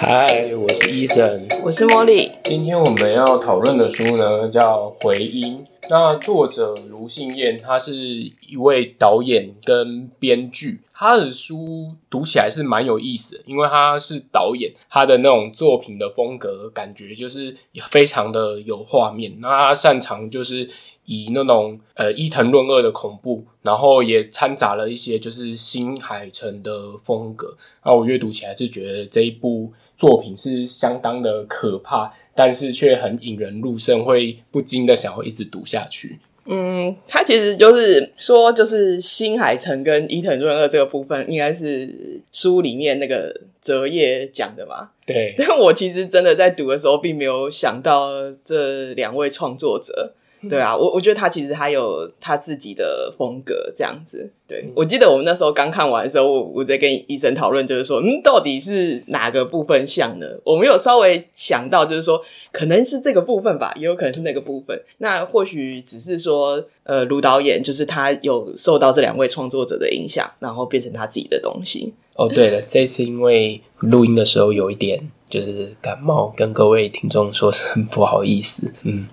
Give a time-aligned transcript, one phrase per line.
[0.00, 2.30] 嗨，我是伊森，我是茉莉。
[2.44, 5.66] 今天我们要讨论的书呢，叫《回音》。
[5.90, 10.82] 那作者卢信燕，他是一位导演跟编剧。
[10.94, 17.56] 他的书读起来是蛮有意思的，因为他是导演，他的那种作品的风格，感觉就是
[17.90, 19.40] 非常的有画面。
[19.40, 20.70] 那他擅长就是
[21.08, 27.56] 以那种呃伊藤润二的恐怖，然后也掺杂了一些就是新海诚的风格。
[27.82, 36.18] 那我阅读起来是觉得这一部作品是相当的可怕，但是却很引人入胜，会不禁的想要一直读下去。
[36.44, 44.90] 嗯，他其实就是说，就是新海诚跟伊藤润二这个部分，应该是书里面那个泽叶讲的嘛。
[45.06, 48.10] 对，但我其实真的在读的时候，并没有想到
[48.44, 50.12] 这两位创作者。
[50.48, 54.30] 对啊，我我觉得他其实还有他自己的风格这样子。
[54.46, 60.26] 对，我记得我们那时候刚看完的时候，我我在跟医生讨论，就是说，嗯，到底是哪个部分像呢？
[60.44, 62.22] 我们有稍微想到，就是说，
[62.52, 64.80] 可能是这个部分吧，也有可能是那个部分。
[64.98, 71.92] 那或许只是说，呃，卢导演就是他有受到这两位创作者的影响，然后变成他自己的东西。
[72.14, 78.72] 哦，对了，这次因为录音的时候有一点就是感冒，跟各位听众说声不好意思。
[78.84, 79.06] 嗯。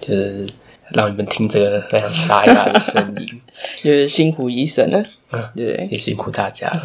[0.00, 0.46] 就是
[0.90, 3.40] 让你们听这个非常沙哑的声音，
[3.76, 6.82] 就是辛苦医生了，嗯，对，也辛苦大家了。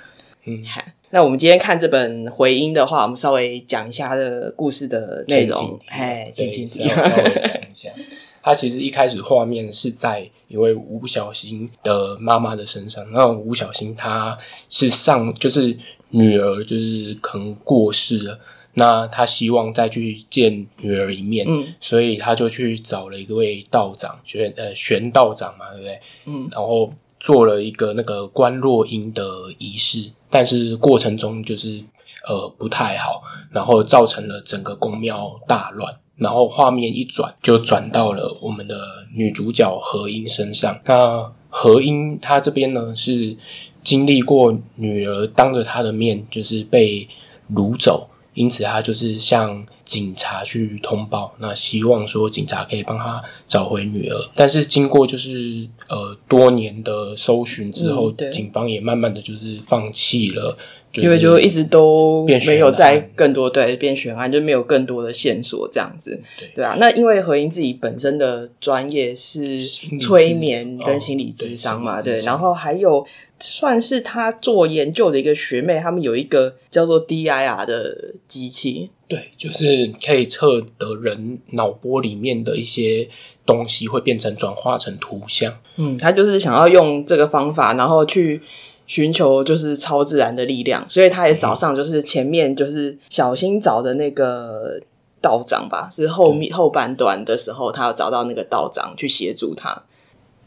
[0.46, 5.78] 嗯，好，那我们今天看这本回音的话，我们稍微讲一下它的故事的内容。
[5.86, 7.90] 哎，轻轻提，稍微讲一下。
[8.42, 14.36] 它其实一开始画面是在一位吴小星的妈妈的身上，那吴小星她
[14.68, 15.74] 是上，就是
[16.10, 18.38] 女儿，就是可能过世了。
[18.74, 26.00] 那他希望再去见女儿一面，嗯，所以他就去找了一位道长，玄呃玄道长嘛，对不对？
[26.26, 29.24] 嗯，然后做了一个那个观落阴的
[29.58, 31.82] 仪式，但是过程中就是
[32.28, 33.22] 呃不太好，
[33.52, 35.94] 然后造成了整个宫庙大乱。
[36.16, 38.76] 然后画面一转，就转到了我们的
[39.12, 40.80] 女主角何英身上。
[40.84, 43.36] 那何英她这边呢，是
[43.82, 47.08] 经历过女儿当着她的面就是被
[47.52, 48.08] 掳走。
[48.34, 54.30] 因此，他就是向警察去通报，那希望说警察可以帮他找回女儿。
[54.34, 60.56] 但是经过就是呃多年的搜寻之后，嗯、警方也慢慢的就是放弃了，
[60.96, 66.20] 因为就一直都没有在更多对变悬案，就没有更多的线索这样子。
[66.38, 69.64] 对对啊，那因为何英自己本身的专业是
[70.00, 73.06] 催眠跟心理咨商嘛，对，然后还有。
[73.40, 83.08] 算是他做研究的一个学妹，他们有一个叫做 DIR 的机器，对，就是可以测得人脑波里面的一些
[83.44, 85.52] 东西会变成转化成图像。
[85.76, 88.40] 嗯，他就是想要用这个方法，然后去
[88.86, 94.80] 寻求就是超自然的力量，所以他也早上就是前面就是小心找的那个
[95.20, 99.82] 道长吧，是后面后半段的时候，他要找到那个道长去协助他，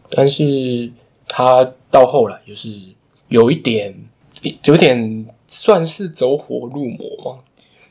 [0.09, 0.91] 但是。
[1.29, 2.69] 他到后来就是
[3.27, 3.93] 有一点，
[4.63, 7.39] 有点算是走火入魔吗？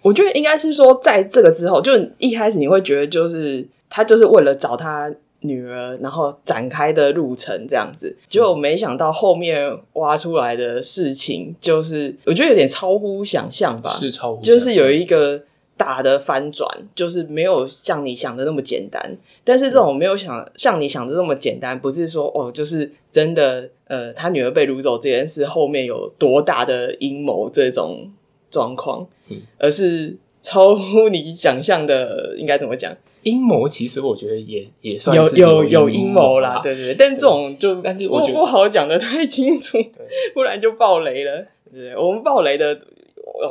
[0.01, 8.17] 我觉得应该是说，在这个之后，就一开始你会觉得，就是他就是为了找他女儿，然后展开的路程这样子。
[8.29, 15.43] 结果没想到后面挖出来的事情，就是我觉得有点超乎想象吧，是超乎，就是有一个。
[15.79, 19.15] 大的翻转就是没有像你想的那么简单，
[19.45, 28.11] 但是这种没有想像你想的那么简单，不是说哦，就是真的，呃，他女儿被掳走这件事后面有多大的阴谋这种
[28.51, 30.17] 状况，嗯，而是
[30.47, 32.97] 超乎你想象的，应该怎么讲？
[33.25, 39.79] 阴谋其实我觉得也也算是有有有阴谋啦，对对对，但这种就但是我觉不好讲的太清楚，
[40.35, 41.97] 不然就爆雷了，对对？
[41.97, 42.79] 我们爆雷的。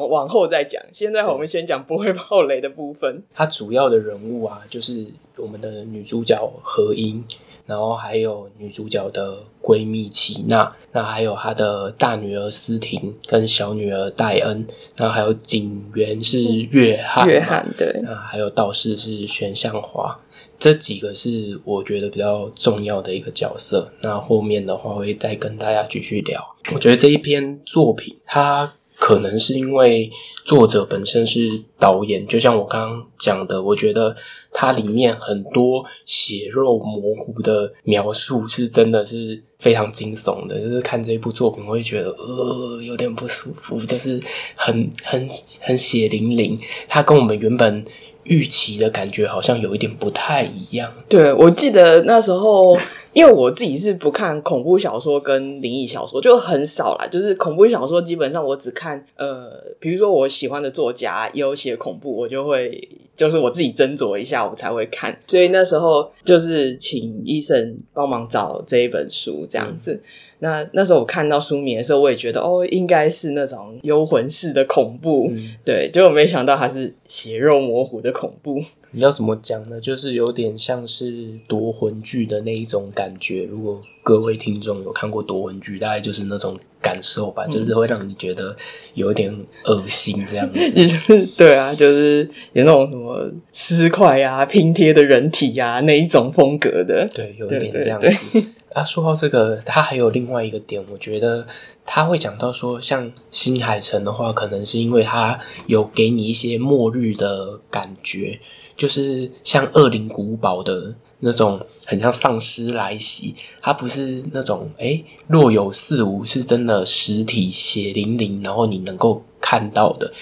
[0.09, 3.23] 往后再讲，现在我们先讲不会爆雷的部分。
[3.33, 5.05] 它主要的人物啊，就是
[5.37, 7.23] 我们的女主角何英，
[7.65, 20.19] 然后还有女主角的闺蜜齐娜，那还有她的大女儿思婷跟小女儿戴恩，然后还有警员是约翰，约翰对，那还有道士是玄向华，
[20.57, 23.91] 这几个是我觉得比较重要的一个角色。
[24.01, 26.55] 那后面的话会再跟大家继续聊。
[26.73, 28.73] 我觉得这一篇作品它。
[29.05, 30.09] 可能是因为
[30.45, 34.15] 作者本身是导演，就像我刚刚讲的，我觉得
[34.51, 40.59] 它里面很多血肉模糊的描述是真的是非常惊悚的。
[40.59, 44.19] 就是看这部作品，我会觉得呃有点不舒服，就是
[44.55, 45.29] 很很
[45.61, 46.59] 很血淋淋。
[46.87, 47.85] 它跟我们原本
[48.23, 50.91] 预期的感觉好像有一点不太一样。
[51.07, 52.75] 对，我记得那时候。
[53.15, 57.07] 因为我自己是不看恐怖小说跟灵异小说，就很少啦。
[57.07, 65.17] 就是恐怖小说基本上我只看呃，比如说我喜欢的作家也有写恐怖，我就会就是我自己斟酌一下，我才会看。
[65.27, 69.93] 所以那时候就是请医生帮忙找这一本书这样子。
[69.93, 70.01] 嗯
[70.39, 78.61] 那那时候我看到书名的时候，我也觉得哦，应该是那种幽魂式的恐怖，嗯、对，结果没想到它是血肉模糊的恐怖。
[78.95, 79.81] 你要怎么讲呢？
[79.81, 83.43] 就是有点像是夺魂剧的那一种感觉。
[83.43, 88.55] 如果各位听众有看过夺魂剧，大概就是那种感受吧，嗯、就是会让你觉得
[88.93, 90.71] 有点恶心这样子。
[90.87, 97.05] 就是对啊，就是有那种什么尸块啊、拼贴的人体啊那一种风格的。
[97.13, 98.07] 对，有一点这样子。
[98.07, 101.45] 对对对啊，说到这个，他还有另外一个点，我觉得
[101.85, 105.37] 他会讲到说，像新海诚的话，可能是因为他
[105.67, 108.39] 有给你一些末日的感觉，
[108.75, 120.13] 就是像《恶灵古堡》的那种，很像丧尸来袭，它不是那种诶若有似无，是真的实体血淋淋，然后你能够看到的，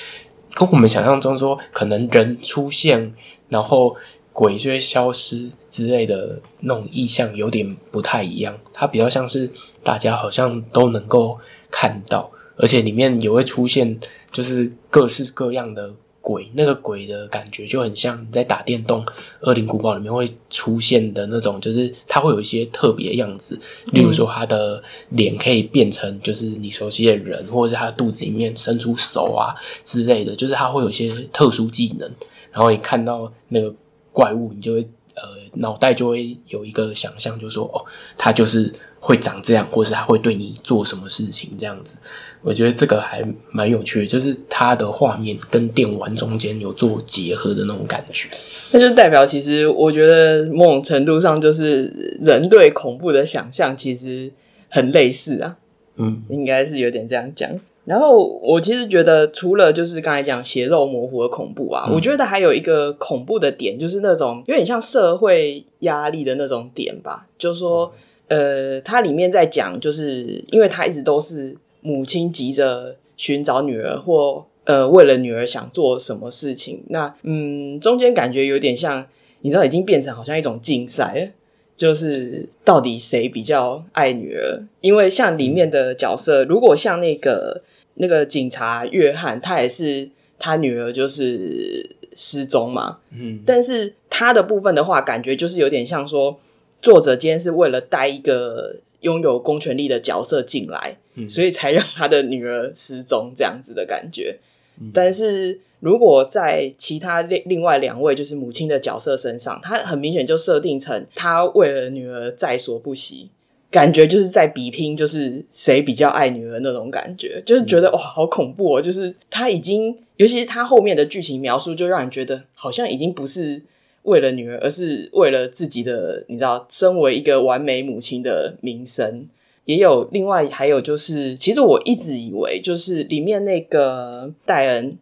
[0.53, 3.13] 跟我们想象中说可能人出现，
[3.49, 3.95] 然后。
[4.35, 9.47] 鬼就会消失之类的那种意象有点不太一样，它比较像是
[9.83, 11.37] 大家好像都能够
[11.69, 13.99] 看到，而且里面也会出现
[14.31, 19.05] 就是各式各样的鬼，那个鬼的感觉就很像你在打电动
[19.41, 23.59] 《恶灵古堡》里面会出现的那种，就是它会有一些特别的样子，
[23.91, 29.53] 例如说它的脸可以变成就是你熟悉的人，或者是它肚子里面伸出手啊
[29.83, 32.09] 之类的，就是它会有一些特殊技能，
[32.51, 33.75] 然后你看到那个。
[34.15, 35.23] 怪物，你就会呃
[35.55, 37.81] 脑袋就会有一个想象，就是说哦，
[38.15, 38.71] 他就是
[39.03, 41.97] 会长这样，或是他会对你做什么事情这样子。
[42.41, 43.21] 我觉得这个还
[43.51, 48.29] 蛮有趣的，就是它的画面跟电玩中间有做结合的那种感觉。
[48.71, 54.31] 那就代表，其实我觉得某种程度上，就是人对恐怖的想象其实
[54.69, 55.57] 很类似啊。
[55.97, 57.49] 嗯，应该是有点这样讲。
[57.85, 67.27] 然后我其实觉得，除了就是刚才讲血肉模糊的恐怖啊，嗯、我觉得还有一个恐怖的点，就是那种有点像社会压力的那种点吧。
[67.37, 67.93] 就是说，
[68.27, 76.83] 呃，它里面在讲，就是因为他一直都是母亲急着寻找女儿，或呃为了女儿想做什么事情。
[76.89, 79.05] 那嗯，中间感觉有点像，
[79.41, 81.31] 你知道，已经变成好像一种竞赛，
[81.75, 84.63] 就是到底谁比较爱女儿？
[84.81, 87.63] 因为像里面的角色，如果像那个。
[87.95, 90.09] 那个警察约翰，他也是
[90.39, 96.39] 他女儿就是失踪嘛，嗯，但是他的部分的话，感觉就是有点像说，
[96.83, 104.37] 作者今天是为了带一个拥有公权力的角色进来，嗯，所以才让他的女儿失踪这样子的感觉。
[104.79, 113.29] 嗯，但是如果在其他另另外两位就是母亲的角色身上，他很明显就设定成他为了女儿在所不惜。
[113.71, 118.79] 感觉就是在比拼，就是谁比较爱女儿那种感觉，就是觉得哇，好恐怖哦！
[118.79, 123.63] 就是他已经，尤其是他后面的剧情描述，就让人觉得好像已经不是
[124.03, 129.27] 为了女儿，而是为了自己的，你知道，身为一个完美母亲的名声。
[129.65, 134.97] 也有另外还有就是，其实我一直以为，就是里面那个戴恩，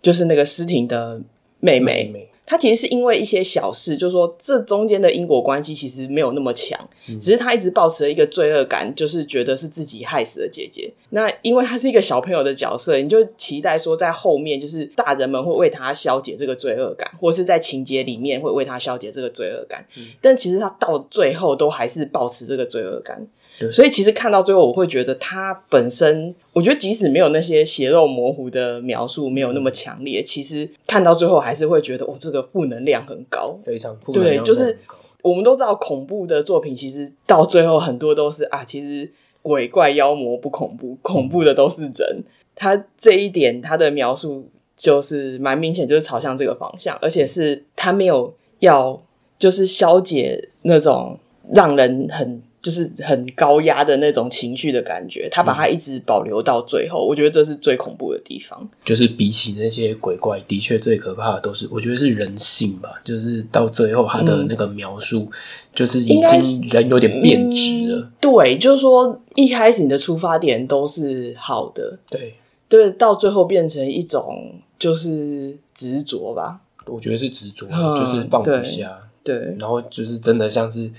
[0.00, 1.20] 就是那个斯婷的
[1.58, 2.04] 妹妹。
[2.04, 10.92] 妹妹他其实是因为一些小事，就是说这中间的因果关系其实没有那么强，嗯、只是他一直抱持了一个罪恶感，就是觉得是自己害死了姐姐。
[11.10, 19.86] 那因为他是一个小朋友的角色，你就期待说在后面就是大人们会为他消解这个罪恶感，或是在情节里面会为他消解这个罪恶感。
[19.96, 23.26] 嗯、但其实他到最后都还是抱持这个罪恶感。
[23.56, 34.42] 对所以其实看到最后，我会觉得他本身，我觉得即使没有那些血肉模糊的描述，没有那么强烈，其实看到最后还是会觉得，哦，这个负能量很高，非常负能量。
[34.42, 34.76] 对，就是
[35.22, 42.24] 我们都知道，恐怖的作品其实到最后很多都是啊，其实鬼怪妖魔不恐怖，恐怖的都是人。
[42.56, 49.00] 他这一点他的描述就是蛮明显，就是朝向这个方向，而且是他没有要
[49.38, 51.20] 就是消解那种
[51.52, 52.42] 让人很。
[52.64, 58.66] 就是很高压的那种情绪的感觉，他把它一直保留到最后，嗯、我觉得这是最恐怖的地方。
[58.86, 63.02] 就是比起那些鬼怪，的确最可怕的都是，我觉得是人性吧。
[63.04, 65.32] 就是到最后他的那个描述，嗯、
[65.74, 68.12] 就是已经人有点变质了、嗯。
[68.18, 72.32] 对，就是说一开始你的出发点都是好的，对
[72.70, 76.62] 对，到最后变成一种就是执着吧。
[76.86, 78.98] 我觉得是执着，嗯、就是放不下。
[79.22, 80.90] 对，对然后就是真的像是。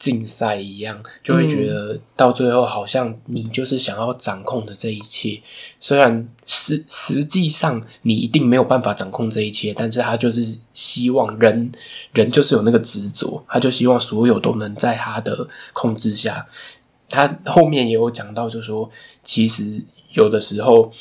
[0.00, 5.40] 竞赛一样，就会觉得到最后好像你就是想要掌控的这一切。
[5.78, 11.70] 虽然实实际上你一定没有办法掌控这一切，但是他就是希望人
[12.12, 16.46] 人就是有那个执着，他就希望所有都能在他的控制下。
[17.08, 18.90] 他后面也有讲到，就是说
[19.22, 20.92] 其实有的时候。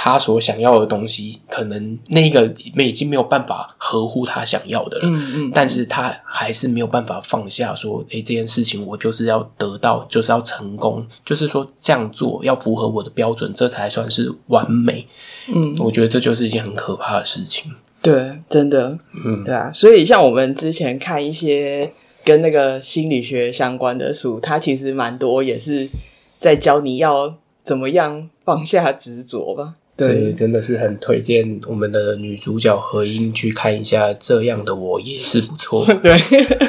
[0.00, 5.02] 他所想要的东西，可能那个已经没有办法合乎他想要的了。
[5.08, 15.04] 嗯嗯，但是他还是没有办法放下，说：“诶，这件事情我就是要得到，就是要成功，就是说这样做要符合我的标准，这才算是完美。”
[15.52, 17.72] 嗯，我觉得这就是一件很可怕的事情。
[18.00, 19.72] 对，真的，嗯，对啊。
[19.74, 21.92] 所以像我们之前看一些
[22.24, 25.90] 跟那个心理学相关的书，它其实蛮多也是
[26.38, 29.74] 在教你要怎么样放下执着吧。
[29.98, 35.84] 对，所以真的是很推荐我们的女主角何英去看一下，这样的我也是不错。
[36.00, 36.12] 对，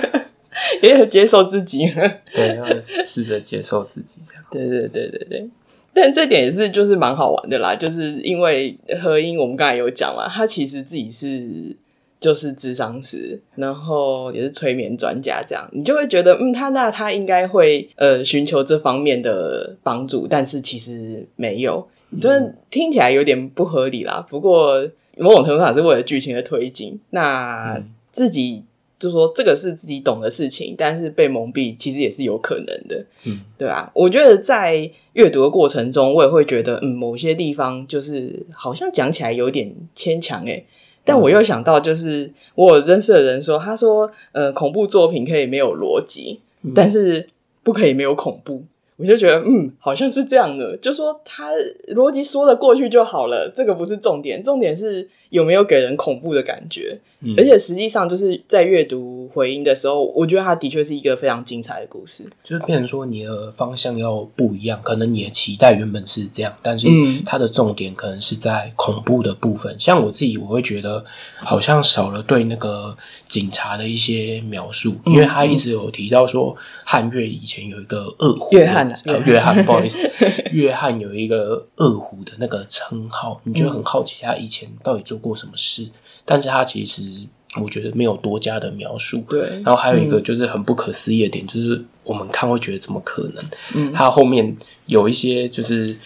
[0.82, 1.86] 也很接受自己。
[2.34, 4.44] 对，要试着接受自己这样。
[4.50, 5.50] 对对对对对，
[5.94, 11.78] 但这点也是就是蛮好玩的啦，就是因为何英，我们刚才有讲嘛，她其实自己是
[12.20, 21.88] 就是智商师，然后也是催眠专家，这样你就会觉得，嗯，她那她应该会呃寻求这方面的帮助，但是其实没有。
[22.22, 27.00] 这听起来有点不合理啦，不过某种程度上是为了剧情的推进。
[27.12, 28.64] 那自己
[28.98, 33.92] 就说这个是自己懂的事情，但是被蒙蔽其实也是有可能的，嗯，对啊。
[33.94, 40.66] 我觉得在阅读的过程中，我也会觉得，嗯，某些地方就是好像讲起来有点牵强诶。
[41.06, 46.42] 但我又想到，就是我有认识的人说，他说，呃，恐怖作品可以没有逻辑，
[46.76, 47.30] 但是
[47.64, 48.66] 不可以没有恐怖。
[49.00, 51.52] 我就觉得，嗯，好像是这样的，就说他
[51.96, 57.00] 逻辑说得过去就好了，这个不是重点，重点是有没有给人恐怖的感觉。
[57.22, 62.24] 嗯，而且实际上就是在阅读回音的时候，我觉得它的确是一个非常精彩的故事。
[62.44, 66.88] 就是变成说你的方向要不一样，可能你的期待原本是这样，但是
[67.26, 69.76] 它的重点可能是在恐怖的部分。
[69.80, 71.04] 像我自己，我会觉得
[71.38, 72.96] 好像少了对那个
[73.28, 80.10] 警察的一些描述，因为他一直有提到说汉月以前有一个恶虎，约翰，呃，约翰，不好意思，
[80.52, 85.88] 约翰有一个恶虎的那个称号，你就很好奇他以前到底做过什么事。
[86.26, 87.02] 但是他其实
[87.60, 89.50] 我觉得没有多加的描述，对。
[89.64, 93.44] 然后还有一个就是很不可思议的点，嗯、就是我们看会觉得怎么可能？
[93.74, 94.56] 嗯，他后面
[94.86, 95.98] 有一些就是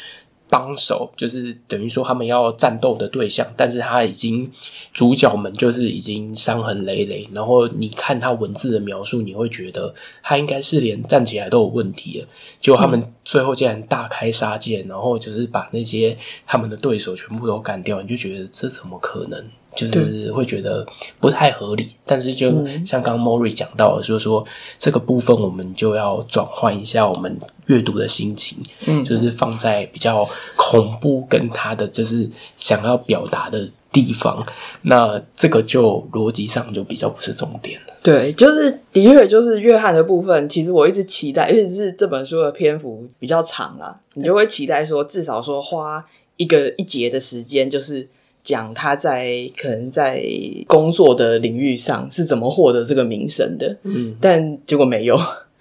[0.54, 4.52] 帮手，就是等于说他们要战斗的对象，但是他已经
[4.94, 7.28] 主角们就是已经伤痕累累。
[7.34, 12.28] 然后你看他文字的描述，你会觉得他应该是连站起来都有问题了。
[12.62, 19.44] 结果他们最后竟然大开杀戒，然后就是把那些他们的对手全部都干掉，你就觉得这怎么可能？
[19.76, 20.86] 就是会觉得
[21.20, 22.52] 不太合理，但是就
[22.86, 24.46] 像刚刚 Mori 讲到的，就是说
[24.78, 34.46] 这个部分我们就要转换一下我们阅读的心情，嗯，就是放在比较恐怖跟他的就是想要表达的地方，
[34.84, 37.94] 那这个就逻辑上就比较不是重点了。
[38.04, 46.06] 对，就是的确就是约翰的部分，其实我一直期待，因为是这本书的篇幅比较长啊，你就会期待说至少说花
[46.38, 48.08] 一个一节的时间，就是。
[48.44, 50.22] 讲他在可能在
[50.68, 55.18] 工作的领域上是怎么获得这个名声的，嗯，但结果没有。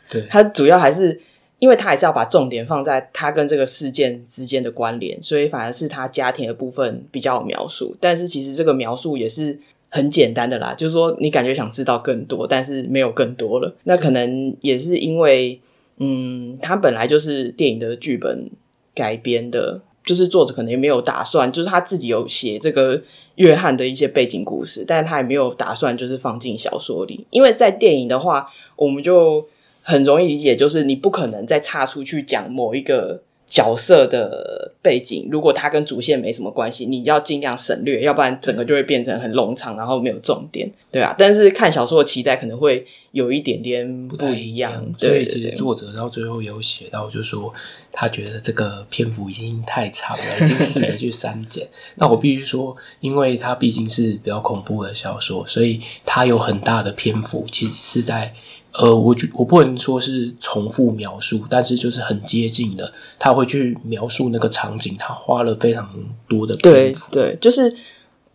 [0.08, 1.20] 对，他主要还是
[1.60, 7.94] 因为他还是要把重点放在他跟这个事件之间的关联，所以反而是他家庭的部分比较有描述。
[8.00, 13.76] 但是其实这个描述也是很简单的啦，就是说你感觉想知道更多，但是没有更多了。
[13.84, 15.60] 那可能也是因为，
[15.98, 18.50] 嗯，他本来就是电影的剧本
[18.92, 19.82] 改编的。
[20.04, 23.00] 就是作者可能也没有打算，就是他自己有写这个
[23.36, 29.46] 约翰的一些背景故事，但是他也没有打算就是放进小说里，因为在电影的话，我们就
[29.82, 41.14] 很容易理解，就是你不可能再插出去讲某一个角色的背景，如果他跟主线没什么关系，你要尽量省略，要不然整个就会变成很冗长，然后没有重点，对啊。
[41.18, 47.54] 但是看小说的期待可能会有一点点不一样，对，所以其实作者到最后有写到，就是说。
[47.94, 51.68] 他觉得这个篇幅已经太长了， 已经试着去删减。
[51.96, 58.32] 那我必须说，因为它毕竟是比较恐怖的小说，所以它有很大的篇幅，其实是在
[58.72, 62.90] 呃，我觉我不能说是重复描述，但是就是很接近的。
[63.18, 65.86] 他会去描述那个场景，他花了非常
[66.26, 66.56] 多的。
[66.56, 67.76] 对对，就是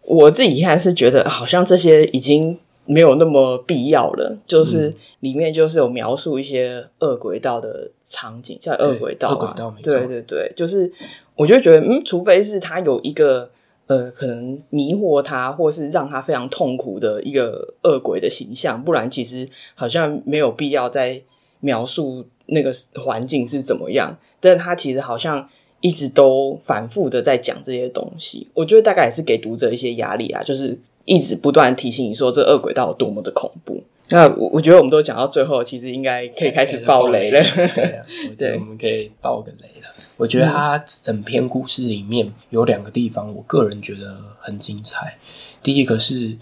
[0.03, 2.59] 我自己看是觉得，好像这些已经。
[2.87, 9.53] 没有那么必要了，就是里面就是有描述一些恶轨道的场景，像恶轨道啊，
[9.83, 10.91] 对对对，就是
[11.35, 13.49] 我就觉得，嗯，除非是他有一个
[13.87, 21.21] 呃，可能迷惑他，或是让他非常痛苦的一个恶鬼的形象，不然其实好像没有必要再
[21.59, 25.49] 描述那个环境是怎么样，但他其实好像
[25.81, 28.47] 一直都反复的在讲这些东西。
[28.53, 30.77] 我觉得大概也是给读者一些压力啊，就是
[31.07, 33.83] 一直不断提醒你说这恶鬼道有多么的恐怖。
[34.09, 37.41] 那我我觉得我们都讲到最后，其实应该可以开始爆雷了。
[37.73, 39.87] 对啊， 我觉得我们可以爆个雷了。
[40.17, 45.17] 我觉得他整篇故事里面有两个地方，我个人觉得很精彩。
[45.61, 46.37] 第一个是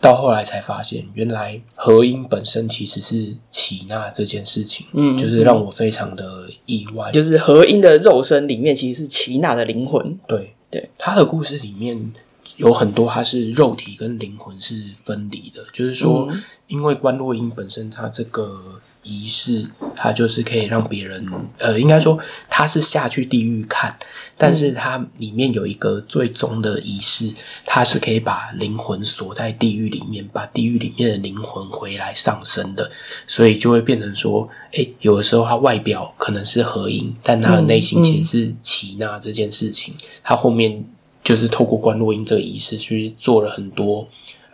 [0.00, 7.10] 到后来才发现，原来合音本身其实是齐娜这件事情，嗯，就是让我非常的意外。
[7.12, 10.18] 就是合音的肉身里面其实是齐娜的灵魂。
[10.26, 12.12] 对对，他的故事里面
[12.56, 16.28] 有很多，它是肉体跟灵魂是分离的，就是说，
[16.66, 18.80] 因为观落音本身它这个。
[19.06, 22.18] 仪式，它就是可以让别人，呃，应该说
[22.48, 23.94] 他是下去地狱看，
[24.38, 27.30] 但是它里面有一个最终的仪式，
[27.66, 32.90] 它是可以把灵魂锁在地狱里面，把地狱里面的灵魂回来上升的，
[33.26, 39.92] 所以就会变成说，哎、欸，有的时候它外表可能是合音，但他的内心其实是齐娜这件事情，
[40.22, 40.82] 他后面
[41.24, 44.06] 就是透过观落音这个仪式去做了很多。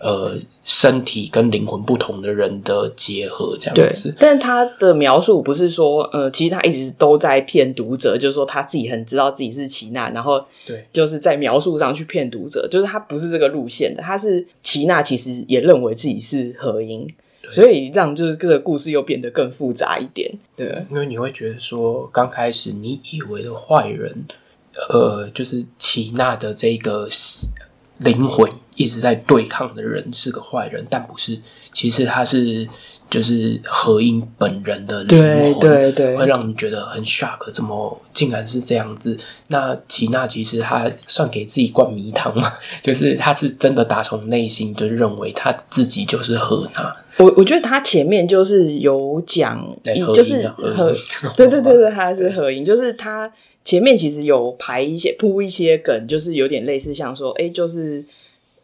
[0.02, 0.34] 呃，
[0.64, 4.08] 身体跟灵魂不同的人的结合，这样子。
[4.08, 14.02] 对，但是他的描述不是说，呃，其实他一直都在骗读者，就是说他自己很知道自己是齐娜，然后对，就是在描述上去骗读者，就是他不是这个路线的。
[14.02, 17.06] 他是齐娜，其实也认为自己是和音，
[17.50, 20.32] 所以让就是这个故事又变得更复杂一点。
[20.56, 24.24] 对，因为你会觉得说，刚开始你以为的坏人，
[24.88, 27.08] 呃，就是齐娜的这个。
[28.02, 31.38] 灵魂一直在对抗的人是个坏人，但不是，
[31.70, 32.66] 其实他是
[33.10, 35.18] 就是何英本人的灵
[35.52, 39.14] 魂，对对对，会让你觉得很 shock，怎么竟然是这样子？
[39.48, 46.96] 那齐娜其实他算给自己灌迷汤嘛， 就是他是真的打从内心就认为他自己就是何娜。
[47.18, 49.62] 我我觉得他前面就是有讲，
[50.14, 50.90] 就是和，
[51.36, 53.30] 对对对对， 他是何英，就是他。
[53.62, 58.04] 前面其实有排一些铺一些梗，就是有点类似像说，哎，就是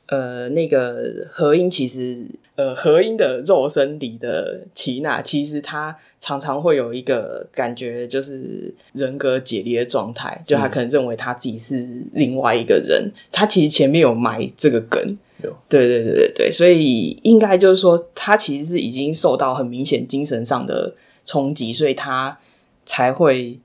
[0.07, 2.25] 呃那个和音，其实
[2.57, 13.13] 呃和音的肉身里的齐娜，其实她常常会有一个感觉，就是人格解离的状态，就他可能认为他自己是另外一个人。
[13.31, 20.95] 他其实前面有埋这个梗，有对对对对对，所以应该就是说，他其实是已经受到很明显精神上的
[21.27, 22.39] 冲击，所以他
[22.87, 23.59] 才会。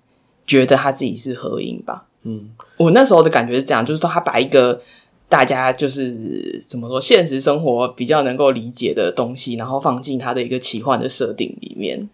[0.52, 4.82] 觉得他自己是合音吧，嗯，我那时候的感觉是这样，就是说他把一个
[5.30, 12.10] 大家就是怎么说，现实生活比较能够理解的东西，然后放进他的一个奇幻的设定里面。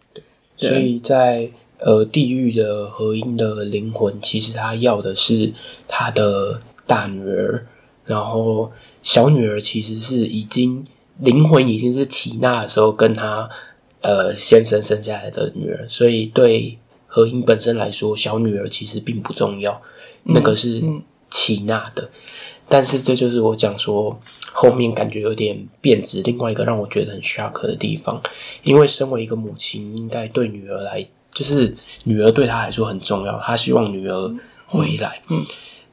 [0.59, 5.51] 对，所以在呃地狱的合音的灵魂，其实他要的是
[5.87, 7.65] 他的大女儿，
[8.05, 8.71] 然后
[9.01, 10.85] 小女儿其实是已经
[11.19, 13.49] 灵魂已经是綺娜的时候跟他
[14.01, 16.77] 呃先生生下来的女儿，所以对。
[17.17, 19.81] 和音本身来说，小女儿其实并不重要，
[20.21, 20.83] 那个是
[21.31, 22.03] 齐娜的。
[22.03, 22.09] 嗯嗯、
[22.69, 24.21] 但是这就是我讲说
[24.53, 26.21] 后面感觉有点变质。
[26.21, 28.21] 另外一个让我觉得很 shock 的地方，
[28.61, 34.35] 因为身为一个母亲，应该对女儿来，就是女儿对她来说很重要，她希望女儿
[34.67, 35.19] 回来。
[35.29, 35.45] 嗯，嗯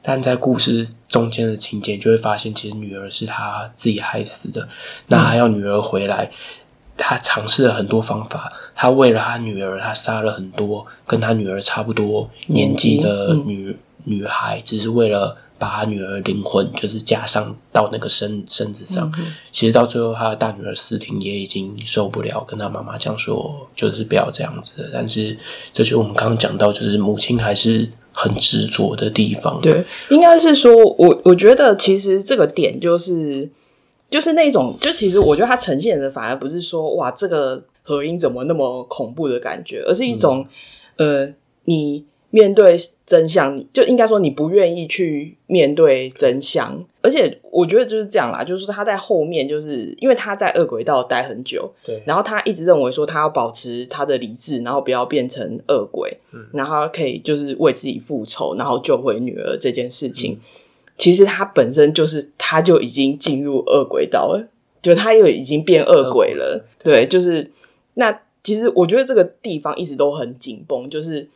[0.03, 4.69] 但在故事中间的情节，就会发现其实女儿是她自己害死的，
[5.07, 6.29] 那还要女儿回来。
[6.97, 19.11] 他尝试了很多方法，他为了他女儿，他杀了很多跟他女儿差不多年纪的女、嗯、女孩，只是为了把他女儿灵魂就是加上到那个身身子上。
[19.17, 24.89] 嗯、其实到最后，他的大女儿思婷也已经受不了，跟他妈妈讲说，就是不要这样子。
[24.93, 25.37] 但是，
[25.73, 29.59] 这就是我们刚刚讲到，就是母亲还是很执着的地方。
[29.61, 33.49] 对，应该是说，我我觉得其实这个点就是。
[34.09, 40.45] 就是那种，就其实我觉得它呈现的反而不是说哇，这个合音怎么那么恐怖的感觉，而是一种，
[40.97, 41.33] 嗯、呃，
[41.65, 60.33] 你面对真相，就应该说你不愿意去面对真相，而且我觉得就是这样啦，就是他在后面，就是因为他在恶鬼道待很久，对，然后他一直认为说他要保持他的理智，然后不要变成恶鬼，嗯，然后可以就是为自己复仇，然后救回女儿这件事情。
[60.33, 60.39] 嗯
[60.97, 64.47] 其实他本身就是，他就已经进入恶鬼道了，
[64.81, 66.65] 就他又已经变恶鬼了。
[66.79, 67.51] 对，就是
[67.95, 71.27] 那其实我觉得这个地方一直都很紧绷，就是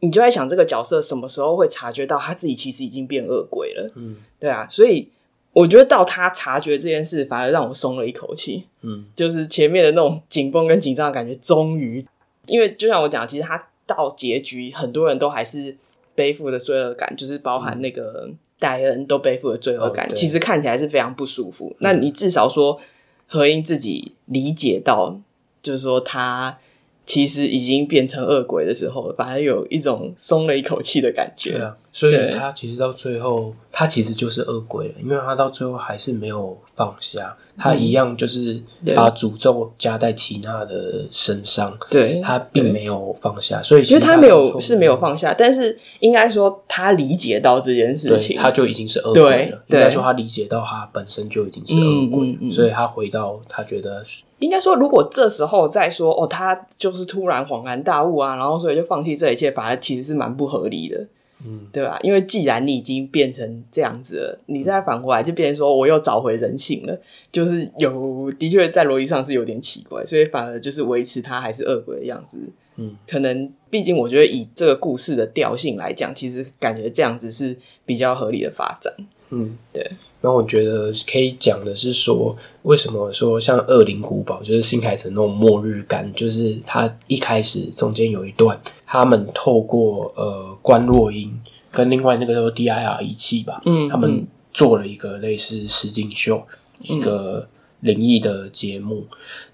[0.00, 3.92] 你就在想这个角色什么时候会察觉到他自己其实已经变恶鬼了。
[3.94, 5.08] 嗯，对啊，所以
[5.52, 8.64] 我觉得到他察觉这件事，反而让我松了一口气。
[8.82, 12.04] 嗯，就是前面的那种紧绷跟紧张的感觉，终于，
[12.46, 15.76] 因为就像我讲，其实他到结局，很多人都还是
[16.16, 18.28] 背负的罪恶感，就是包含那个。
[18.58, 21.70] 戴恩都背负了罪恶感，哦、其实看起来是非常不舒服。
[21.72, 22.80] 嗯、那你至少说
[23.26, 25.18] 何英自己理解到，
[25.62, 26.58] 就是说他
[27.04, 31.74] 其实已经变成恶鬼的时候，反而有一种松了一口气的感觉。
[31.94, 38.60] 所以他其实到最后，他其实就是恶鬼了，因为他到最后还是没有放下，他一样就是
[38.96, 41.78] 把诅咒加在齐娜的身上。
[41.88, 49.62] 对，他并没有放下，所以其实他没有是没有放下，但是应该说他理解到这件事情，他就已经是恶鬼了。
[49.68, 54.04] 应该说他理解到他本身就已经是恶鬼，所以他回到他觉得。
[54.40, 61.06] 应该说，如果这时候再说哦，他就是突然恍然大悟啊，然后所以就放弃这一切，反而其实是蛮不合理的，
[61.44, 61.98] 嗯，对吧？
[62.02, 66.98] 因为既然你已经变成这样子了，你再反过来就变成说我又找回人性了，
[67.30, 72.38] 就是有的确在逻辑上是有点奇怪，所以反而就是维持他还是恶鬼的样子，
[72.76, 78.92] 嗯，可能毕竟我觉得以这个故事的调性来讲，其实感觉这样子是比较合理的发展，
[79.30, 79.90] 嗯，对。
[80.24, 91.30] 那我觉得可以讲的是说，为什么说像《恶灵古堡》就是新海诚那种末日感，就是他一开始中间有一段，他们透过呃关落音
[91.70, 96.42] 跟另外那个叫做 DIR 仪器吧，嗯，他们做了一个类似实景秀，
[96.88, 97.46] 嗯、一个
[97.80, 99.06] 灵异的节目。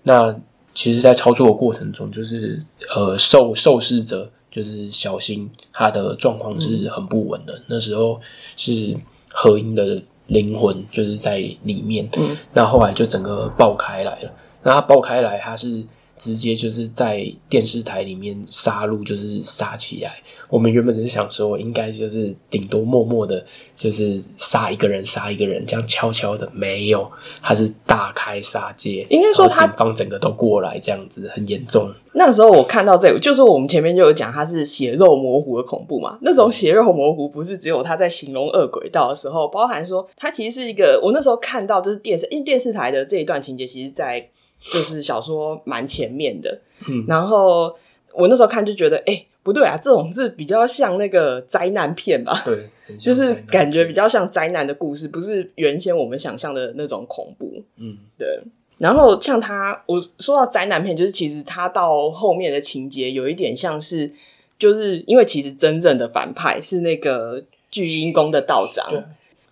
[0.04, 0.32] 那
[0.72, 2.62] 其实，在操作的过程中，就是
[2.94, 8.20] 呃受受试者就是小心他的状况是很不稳的，嗯、那时候
[8.56, 8.96] 是
[9.30, 10.00] 合音的。
[10.30, 14.32] 灵魂就是在里面，嗯，那后来就整个爆开来了。
[14.62, 15.84] 那他爆开来，它是
[16.16, 20.22] 直接就是在电视台里面杀戮，就是杀起来。
[20.50, 23.42] 我们原本只是想说，应该就是顶多默默的，
[23.76, 27.10] 就是杀一个人，杀一个人，这样悄悄的，没有，
[27.40, 29.06] 他是大开杀戒。
[29.08, 31.94] 应该说，他警方整个都过来，这样子很严重。
[32.12, 36.18] 那时候我看到这个，就是我们前面就有讲，他是血肉模糊的恐怖嘛。
[36.22, 41.00] 那种血肉模糊，不是只有他在形容恶鬼道的时候，包含说他其实是一个。
[41.02, 44.28] 我那时候看到就是电视，因为电视台的这一段情节，其实，在
[44.60, 46.60] 就是小说蛮前面的。
[46.88, 47.76] 嗯，然后
[48.12, 49.26] 我那时候看就觉得，哎、欸。
[49.42, 52.42] 不对啊，这种是比较像那个灾难片吧？
[52.44, 57.62] 对，就是感觉比较像灾难的故事，不是原先我们想象的那种恐怖。
[57.76, 58.40] 嗯，对。
[58.78, 64.12] 然后像他，我说到灾难片，就是其实他到后面的情节有一点像是，
[64.58, 69.04] 就是因为其实真正的反派是那个聚阴宫的道长，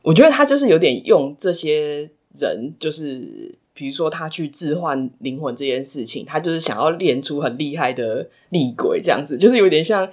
[0.03, 3.55] 我觉得他就是有点用这些人，就是。
[3.79, 10.11] 比如说他去置换灵魂这件事情，他就是想要练出很厉害的厉鬼，这样子就是有点像，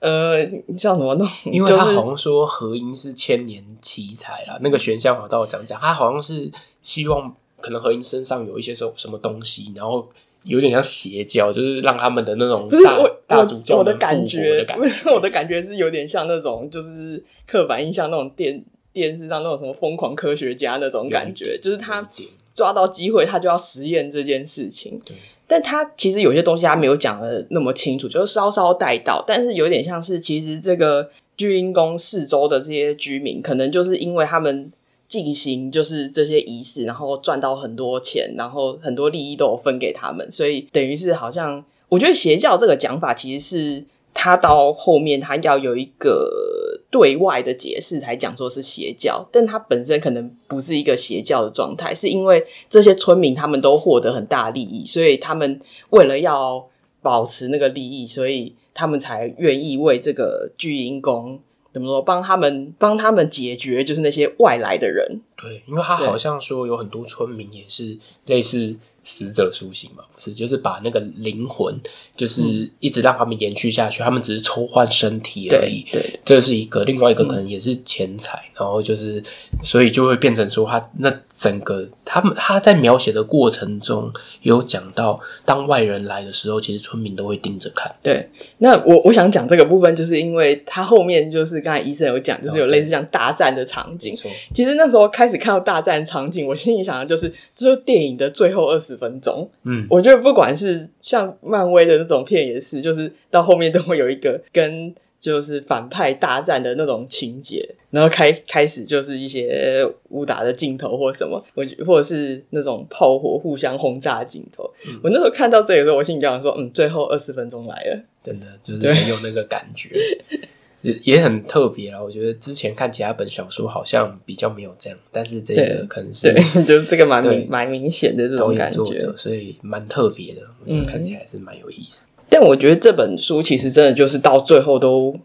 [0.00, 0.44] 呃，
[0.76, 6.50] 像什么弄，因为他好像说何音是千年奇才啦，那个玄香好到讲讲，他好像是
[6.82, 10.08] 希望可能何音身上有一些什什么东西，然后
[10.42, 14.66] 有点像邪教，就是让他们的那种大不是我大主教我的感觉，
[15.14, 22.10] 我的感觉是有点像那种就是刻板印象那种电电视上那种什么疯狂科学家那种感觉，就是他。
[22.54, 25.00] 抓到机会，他就要实验这件事情。
[25.04, 29.24] 对，但他其实有些东西他没有讲的那么清楚，就是稍稍带到。
[29.26, 34.72] 但是有点像是，其实这个聚阴宫四周的这些居民，可能就是因为他们
[35.08, 43.84] 进行就是这些仪式，然后赚到很多钱，然后很多利益都有分给他们，所以等于是好像，我觉得邪教这个讲法其实是。
[44.16, 56.68] 他到后面，他要有一个对外的解释，才讲说是邪教，但他本身可能不是一个邪教的状态，是因为这些村民他们都获得很大利益，所以他们为了要
[57.02, 61.40] 保持那个利益，所以他们才愿意为这个巨阴宫
[61.72, 65.20] 怎么说，帮他们帮他们解决，就是那些外来的人。
[65.36, 68.76] 对，因为他好像说有很多村民也是类似。
[69.04, 71.78] 死者苏醒嘛，不是，就是把那个灵魂，
[72.16, 75.84] 就是一直让他们延续下去，嗯、他们只是抽换身体而已。
[75.92, 79.22] 对，对这是一个，另外一个可能也是钱财，嗯、然后就是，
[79.62, 87.94] 所以就会变成说，他那整个他们他在描写的过程中有讲到，当外人来的时候，其实村民都会盯着看。
[88.00, 94.14] 对，那我我想讲这个部分，就是因为他后面就是刚才医生有讲，就是有类似像大战的场景。
[94.14, 98.84] 哦、其实那时候开始看到大战场景，我心里想的就是，这是电影的最后二十。
[98.84, 104.94] 十分钟，嗯，我觉得不管是像漫威的那种片也是，就是到后面都会有一个跟
[105.24, 114.70] 就是反派大战的那种情节，然后开开始就是一些武打的镜头或什么，我或者是那种炮火互相轰炸的镜头。
[114.86, 119.96] 嗯、我那时候看到这里的时候，我心里就想说，嗯，最后二十分钟来了，真的就是很有那个感觉。
[120.82, 126.30] 也也很特别啦，我觉得之前看其他本小说好像比较没有这样，但是这个可能是
[126.68, 132.06] 就是这个蛮明蛮明显的这种感觉，所以蛮特别的，我觉得看起来是蛮有意思。
[132.08, 132.13] 嗯。
[132.34, 135.16] 但我觉得这本书其实真的就是到最后都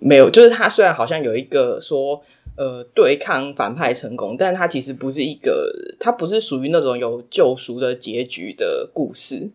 [0.00, 2.20] 没有，就是它虽然好像有一个说
[2.56, 9.48] 呃对抗反派成功，但它其实不是一个，它不是属于那种有救赎的结局的故事。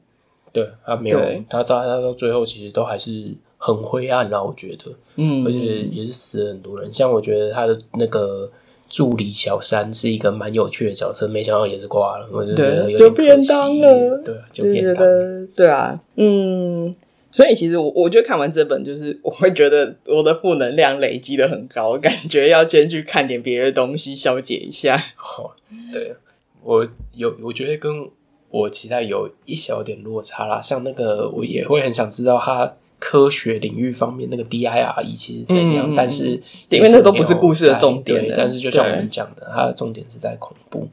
[0.53, 1.19] 对，他没有，
[1.49, 6.93] 他到他到最后其实都还是很灰暗啊，我觉得，嗯，而且也是死了很多人。
[6.93, 8.49] 像我觉得他的那个
[8.91, 16.95] 助理小三是一个蛮有趣的角色，没想到也是挂了，我就觉得就便当了，对，就便当了，对啊，嗯。
[17.33, 24.97] 所以其实我我觉得看完这本，就是我会觉得我的负能量累积的很高，感觉要先去看点别的东西消解一下。
[24.97, 25.55] 哦，
[25.93, 26.15] 对，
[26.61, 28.09] 我有我觉得跟
[28.49, 30.59] 我期待有一小点落差啦。
[30.59, 38.33] 像那个我也会很想知道它科学领域方面那个 DIRE 其实怎样，嗯、但是因为那都不是故事的重点。
[38.37, 40.87] 但是就像我们讲的，它的重点是在恐怖。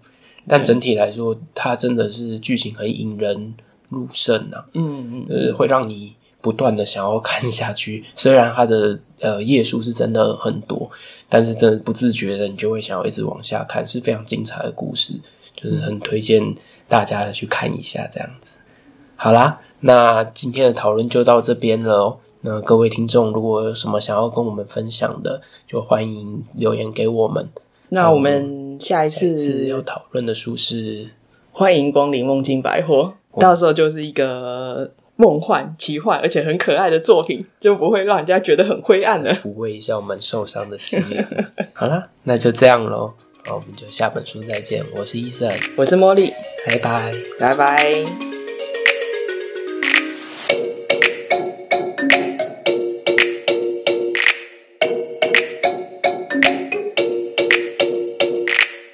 [0.49, 3.55] 但整体来说，它真的是剧情很引人
[3.91, 4.67] 入胜啊。
[4.73, 6.15] 嗯嗯，呃会让你。
[6.41, 10.89] 不断的想要看下去， 虽然它的呃页数是真的很多，
[11.29, 15.15] 但是真的不自觉的你就会想要一直往下看，是非常精彩的故事，
[15.57, 16.55] 就是很推荐
[16.87, 18.61] 大家去看一下这样子。
[19.17, 22.17] 好啦，那今天的讨论就到这边了哦。
[22.41, 27.49] 那各位听众如果有什么想要跟我们分享的，就欢迎留言给我们。
[27.89, 31.09] 那我们下一次，要讨论的书是
[31.53, 34.93] 欢迎光临梦境百货，到时候就是一个。
[35.21, 39.35] 梦幻、奇幻，而且很可爱的作品，就不会让人家觉得很灰暗了。
[39.43, 41.27] 抚慰一下我们受伤的心灵。
[41.75, 43.13] 好啦，那就这样喽。
[43.45, 44.81] 好，我们就下本书再见。
[44.97, 46.31] 我是伊森，我是茉莉，
[46.69, 48.38] 拜拜，拜拜。